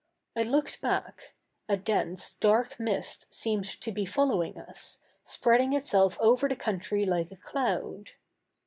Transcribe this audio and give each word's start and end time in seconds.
I 0.35 0.41
looked 0.41 0.81
back; 0.81 1.35
a 1.69 1.77
dense, 1.77 2.31
dark 2.31 2.79
mist 2.79 3.31
seemed 3.31 3.65
to 3.65 3.91
be 3.91 4.03
following 4.03 4.57
us, 4.57 4.97
spreading 5.25 5.73
itself 5.73 6.17
over 6.19 6.49
the 6.49 6.55
country 6.55 7.05
like 7.05 7.31
a 7.31 7.35
cloud. 7.35 8.13